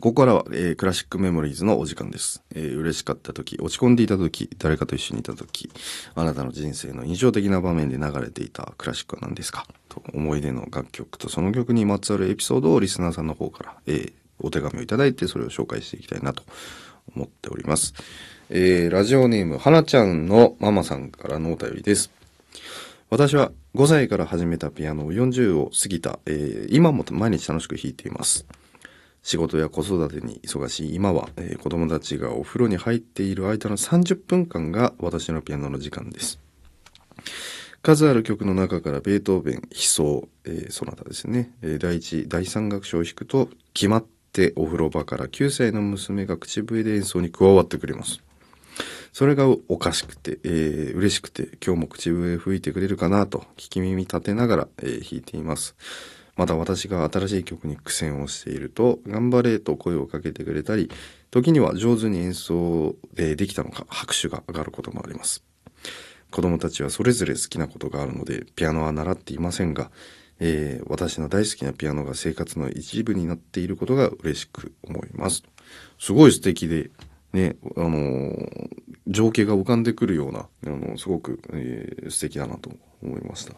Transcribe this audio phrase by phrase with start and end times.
[0.00, 2.42] ここからは、えー、クラシックメモリーズのお時間です。
[2.54, 5.70] えー、嬉しかった時、落ち込んでいた時、誰かと一緒にいた時、
[6.14, 9.66] あなたの人生の印象的な場面で流れていたクラシックは何ですか？
[9.90, 16.44] と、思い出の楽曲とその曲にまつわるエピソードをリスナーさんの方から、えー、お手紙をいただいて、それを紹介していきたいなと
[17.14, 17.92] 思っております。
[18.48, 22.10] えー、ラジオネーム、はなちゃんのママさんからのお便りです。
[23.10, 28.46] 私は5歳から始めたピアノを40を過ぎた、えー、今も毎日楽しく弾いています。
[29.30, 36.40] 仕事や子育てに忙しい今は、えー、子供たちがお風呂に入っている間の30分間が私のピアノの時間です。
[37.80, 48.20] 数ある曲の中からベートーベン、悲壮、えー、そなたですね、えー、第一、第三楽章を弾くと、決まってお風呂場から9歳の娘が口笛で演奏に加わってくれます。
[49.12, 55.76] それがおかしくて、えー、嬉しくて、今日も口笛吹いてくれるかなと、聞き耳立てながら、えー、弾いています。
[56.40, 60.90] また私が新しい曲に苦戦をしていると、頑張れと声をかけてくれたり、
[61.30, 65.44] 時には上手に演奏でできたのか拍手が上がることもあります。
[66.30, 69.90] 子供たちはそれぞれ好きなことがあるので、ピアノは習っていませんが、
[70.38, 75.42] えー、私の大好きなピアノが生活の一部になっていることが嬉しく思います。
[75.98, 76.90] すごい素敵で、
[77.34, 78.70] ね、あのー、
[79.08, 82.70] 情景が浮かんでくるような、あのすごく、えー、素敵だなと
[83.02, 83.52] 思いました。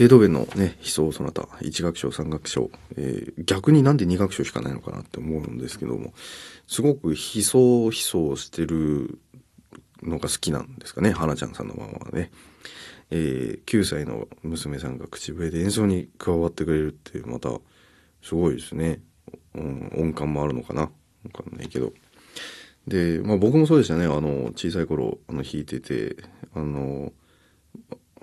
[0.00, 6.14] ベートーベンのね、悲壮そなた、1楽章、3楽章、えー、逆になんで2楽章しかないのかなって思うんですけども、
[6.66, 9.18] すごく悲壮悲壮してる
[10.02, 12.30] のが好きなんですかね、花ちゃんさんのままはね。
[13.10, 17.50] えー、9歳の娘さんが口笛で演奏に加わってくれるっていう、また、
[18.22, 19.02] すごいですね。
[19.54, 20.88] うん、音感もあるのかなわ
[21.30, 21.92] かんないけど。
[22.86, 24.06] で、まあ僕もそうでしたね。
[24.06, 26.16] あの、小さい頃、あの、弾いてて、
[26.54, 27.12] あの、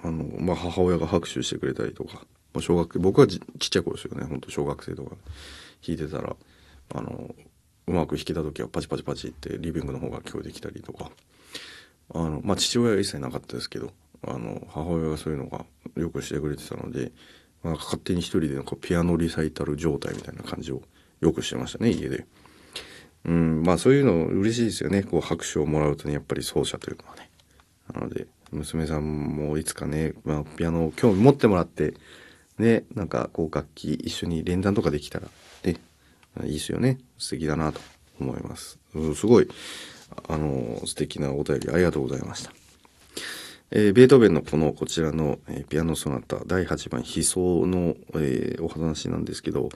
[0.04, 5.16] あの、まあ、母親が拍手してくれたりとか、まあ、小学僕はちっちゃい頃ですよね、ほんと小学生とか
[5.86, 6.36] 弾いてたら、
[6.96, 7.36] あの、
[7.88, 11.10] うまく弾けた時はパチパチパチってリビングの方が聞こえてきたりとか、
[12.14, 13.92] あの、まあ、父親は一切なかったですけど、
[14.24, 15.66] あの、母親がそういうのが
[15.96, 17.12] よくしてくれてたので、
[17.64, 20.82] まあ、勝手に一人でなんかピアノリサイタル状態みたいな感じを
[21.22, 22.26] よくしてましたね、家で。
[23.26, 25.04] うん、まあそういうの嬉しいですよね。
[25.04, 27.30] こう拍手をもらうとね、やっぱり奏者というのはね。
[27.94, 31.94] なので、娘さんもいつかね、まあ、ピアノを興味持ってもらって、
[32.58, 35.28] ね、なんかこう楽器一緒に連弾とかできたら、
[35.64, 35.78] ね、
[36.46, 37.00] いいですよね。
[37.18, 37.82] 素敵だなと
[38.20, 38.80] 思います。
[39.16, 39.48] すごい、
[40.28, 42.52] あの、素敵なお便りありがとうございました。
[43.70, 49.70] えー、ベートーベンのこのこちらの、えー、ピアノソナタ第8番悲壮の、えー、お話なんですけど、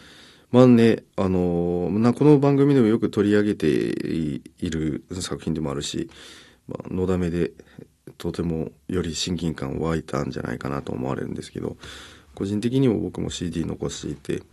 [0.52, 6.10] まあね、あのー、この番組でもよく取り上げている作品でもあるし、
[6.68, 7.52] まあ、のだめで
[8.18, 11.78] とてもより親近感湧いたんじゃないかなと思われるんですけど、
[12.36, 14.44] 個人的にも僕も CD 残していて、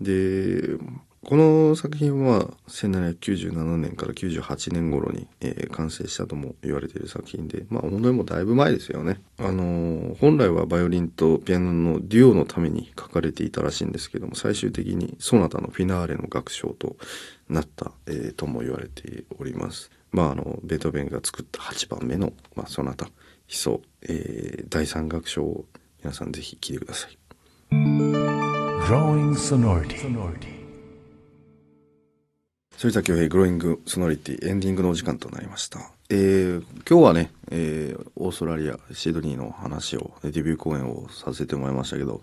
[0.00, 0.78] で、
[1.24, 9.20] この作品は1797年から98年頃に、えー、完成したとも言われている作品で、まあ本当にもうだいぶ前ですよね。
[9.38, 16.96] あのー、本来はバイオリンとピアノのデュオのために書かれていたらしいんですけども、最終的にソナタのフィナーレの楽章と
[17.48, 19.92] なった、えー、とも言われております。
[20.12, 23.10] まああの、ベートーベンが作った8番目の、まあ、ソナタ、悲
[23.48, 25.64] 壮、えー、第3楽章を
[26.02, 27.18] 皆さんぜひ聴いてください。
[27.72, 30.62] Growing Sonority
[32.76, 35.78] 反田恭平グローイングソノリティエンディングのお時間となりました。
[36.10, 42.22] えー、今日はね、えー、オーストラリア、シドニーの話を、デビュー公演をさせてもらいましたけど、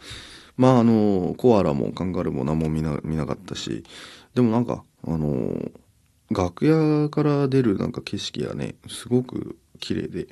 [0.57, 3.85] まああの、コアラもカンガルーも何も見な見なかったし、
[4.35, 5.56] でもなんか、あの、
[6.29, 10.28] 楽屋から出るなんか景色がね、すごく綺麗で、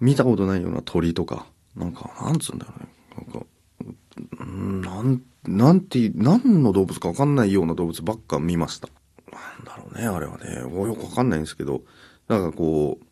[0.00, 2.88] 見たことないような鳥とか、なんか、なんつうんだろうね。
[3.16, 8.88] なんか、なん、なんて、何の動物かわかんないような動物ばっか見ました。
[9.32, 10.54] なんだろうね、あれはね。
[10.60, 11.82] よくわかんないんですけど、
[12.28, 13.04] なんかこう、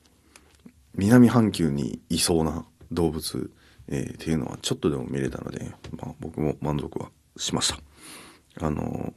[0.94, 3.50] 南半球にいそうな動物、
[3.88, 8.66] えー、っていうのはちょっとでも見れたので、まあ僕も満足はしました。
[8.66, 9.12] あの、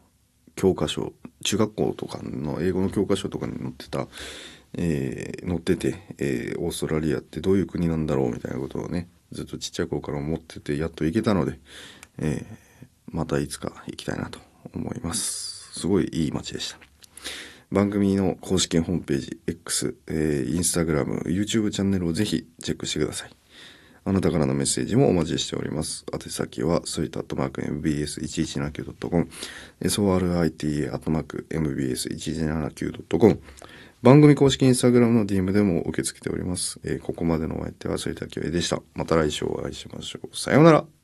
[0.55, 4.07] 教科書、中学校とかの英語の教科書とかに載ってた、
[4.77, 11.59] えー、載ってて、えー、オーストラリアってどういう国なんだろうみたいなことをね、ずっとちっちゃい頃から思ってて、やっと行けたので、
[12.19, 14.39] えー、またいつか行きたいなと
[14.73, 15.71] 思います。
[15.79, 16.79] すごいいい街でした。
[17.71, 23.31] 番組の公式ホームページ、X、えー、インスタグラム、YouTube チャンネルをぜひチェックしてください。
[24.07, 26.05] あなたからのメッセージもお待ちしております。
[26.13, 29.27] 宛先は、ソイタアットマーク MBS1179.com、
[29.81, 33.41] sorit アットマーク mbs1179.com、
[34.03, 36.79] 番組公式インスタグラムの DM でも受け付けております。
[36.83, 38.79] えー、ここまでのお相手は、ソイタキョエでした。
[38.93, 40.37] また来週お会いしましょう。
[40.37, 40.94] さようなら。